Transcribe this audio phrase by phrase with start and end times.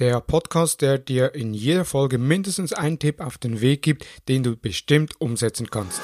[0.00, 4.42] Der Podcast, der dir in jeder Folge mindestens einen Tipp auf den Weg gibt, den
[4.42, 6.00] du bestimmt umsetzen kannst.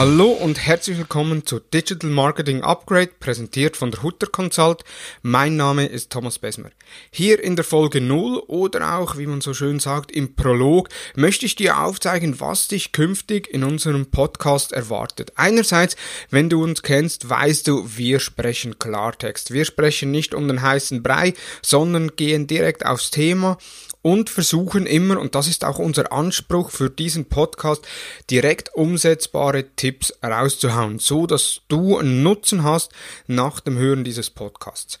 [0.00, 4.82] Hallo und herzlich willkommen zu Digital Marketing Upgrade, präsentiert von der Hutter Consult.
[5.20, 6.70] Mein Name ist Thomas Besmer.
[7.10, 11.44] Hier in der Folge 0 oder auch, wie man so schön sagt, im Prolog möchte
[11.44, 15.32] ich dir aufzeigen, was dich künftig in unserem Podcast erwartet.
[15.36, 15.96] Einerseits,
[16.30, 19.50] wenn du uns kennst, weißt du, wir sprechen Klartext.
[19.52, 23.58] Wir sprechen nicht um den heißen Brei, sondern gehen direkt aufs Thema
[24.02, 27.86] und versuchen immer, und das ist auch unser Anspruch für diesen Podcast,
[28.30, 32.92] direkt umsetzbare Tipps rauszuhauen, so dass du einen Nutzen hast
[33.26, 34.98] nach dem Hören dieses Podcasts.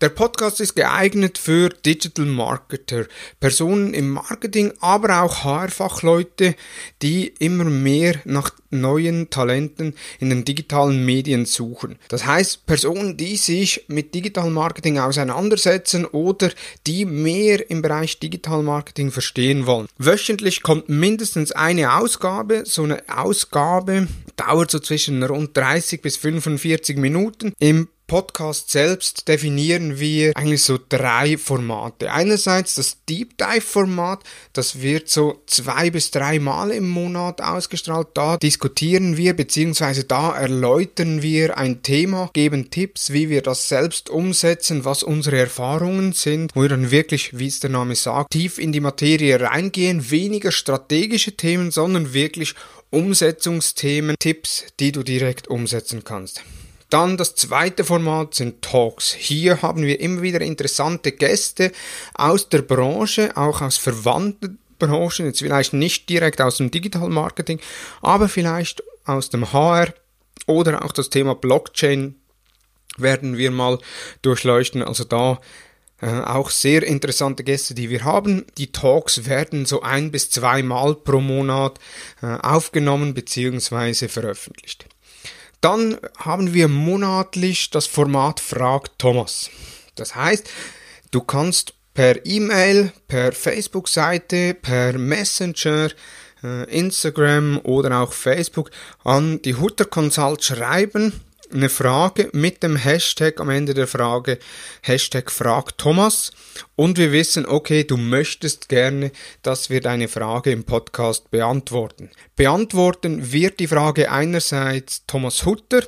[0.00, 3.04] Der Podcast ist geeignet für Digital Marketer,
[3.38, 6.54] Personen im Marketing, aber auch HR-Fachleute,
[7.02, 11.98] die immer mehr nach neuen Talenten in den digitalen Medien suchen.
[12.08, 16.50] Das heißt, Personen, die sich mit Digital Marketing auseinandersetzen oder
[16.86, 19.86] die mehr im Bereich Digital Marketing verstehen wollen.
[19.98, 22.62] Wöchentlich kommt mindestens eine Ausgabe.
[22.64, 27.52] So eine Ausgabe dauert so zwischen rund 30 bis 45 Minuten.
[27.58, 32.10] Im Podcast selbst definieren wir eigentlich so drei Formate.
[32.10, 38.08] Einerseits das Deep Dive Format, das wird so zwei bis drei Mal im Monat ausgestrahlt.
[38.14, 40.02] Da diskutieren wir bzw.
[40.08, 46.12] da erläutern wir ein Thema, geben Tipps, wie wir das selbst umsetzen, was unsere Erfahrungen
[46.12, 50.10] sind, wo wir dann wirklich, wie es der Name sagt, tief in die Materie reingehen,
[50.10, 52.56] weniger strategische Themen, sondern wirklich
[52.90, 56.42] Umsetzungsthemen, Tipps, die du direkt umsetzen kannst.
[56.90, 59.12] Dann das zweite Format sind Talks.
[59.12, 61.72] Hier haben wir immer wieder interessante Gäste
[62.14, 67.60] aus der Branche, auch aus verwandten Branchen, jetzt vielleicht nicht direkt aus dem Digital Marketing,
[68.02, 69.94] aber vielleicht aus dem HR
[70.46, 72.16] oder auch das Thema Blockchain
[72.96, 73.78] werden wir mal
[74.22, 74.82] durchleuchten.
[74.82, 75.40] Also da
[76.00, 78.46] äh, auch sehr interessante Gäste, die wir haben.
[78.58, 81.78] Die Talks werden so ein bis zweimal pro Monat
[82.22, 84.08] äh, aufgenommen bzw.
[84.08, 84.86] veröffentlicht.
[85.60, 89.50] Dann haben wir monatlich das Format Frag Thomas.
[89.94, 90.48] Das heißt,
[91.10, 95.90] du kannst per E-Mail, per Facebook-Seite, per Messenger,
[96.42, 98.70] äh, Instagram oder auch Facebook
[99.04, 101.12] an die Hutter Consult schreiben
[101.52, 104.38] eine Frage mit dem Hashtag am Ende der Frage,
[104.82, 106.32] Hashtag Frag Thomas.
[106.76, 109.12] Und wir wissen, okay, du möchtest gerne,
[109.42, 112.10] dass wir deine Frage im Podcast beantworten.
[112.36, 115.82] Beantworten wird die Frage einerseits Thomas Hutter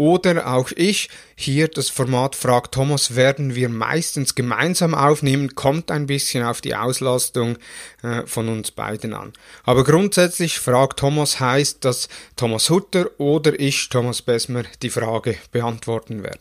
[0.00, 1.10] oder auch ich.
[1.36, 6.74] Hier das Format Frag Thomas werden wir meistens gemeinsam aufnehmen, kommt ein bisschen auf die
[6.74, 7.58] Auslastung
[8.02, 9.34] äh, von uns beiden an.
[9.62, 16.22] Aber grundsätzlich Frag Thomas heißt, dass Thomas Hutter oder ich, Thomas Besmer, die Frage beantworten
[16.22, 16.40] werden.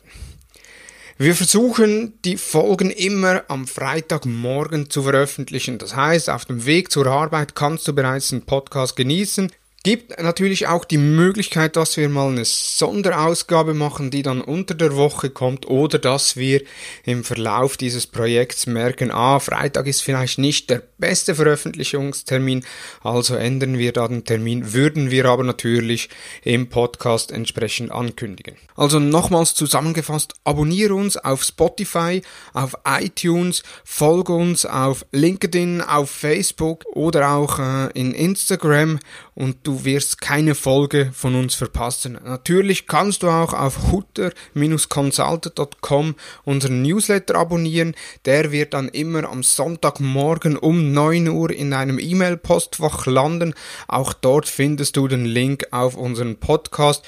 [1.17, 5.79] Wir versuchen, die Folgen immer am Freitagmorgen zu veröffentlichen.
[5.79, 9.51] Das heißt, auf dem Weg zur Arbeit kannst du bereits einen Podcast genießen.
[9.83, 14.97] Gibt natürlich auch die Möglichkeit, dass wir mal eine Sonderausgabe machen, die dann unter der
[14.97, 16.63] Woche kommt oder dass wir
[17.05, 22.65] im Verlauf dieses Projekts merken, ah, Freitag ist vielleicht nicht der beste Veröffentlichungstermin,
[23.03, 26.09] also ändern wir da den Termin, würden wir aber natürlich
[26.43, 28.57] im Podcast entsprechend ankündigen.
[28.75, 32.21] Also nochmals zusammengefasst, abonniere uns auf Spotify,
[32.53, 38.99] auf iTunes, folge uns auf LinkedIn, auf Facebook oder auch äh, in Instagram
[39.39, 42.19] und du wirst keine Folge von uns verpassen.
[42.25, 47.95] Natürlich kannst du auch auf hutter-consulted.com unseren Newsletter abonnieren.
[48.25, 53.53] Der wird dann immer am Sonntagmorgen um 9 Uhr in einem E-Mail-Postfach landen.
[53.87, 57.05] Auch dort findest du den Link auf unseren Podcast.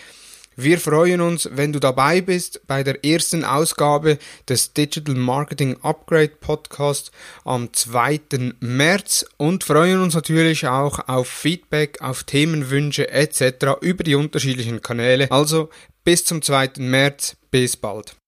[0.57, 4.17] Wir freuen uns, wenn du dabei bist bei der ersten Ausgabe
[4.49, 7.11] des Digital Marketing Upgrade Podcast
[7.45, 8.19] am 2.
[8.59, 13.79] März und freuen uns natürlich auch auf Feedback, auf Themenwünsche etc.
[13.79, 15.31] über die unterschiedlichen Kanäle.
[15.31, 15.69] Also
[16.03, 16.71] bis zum 2.
[16.79, 18.20] März, bis bald.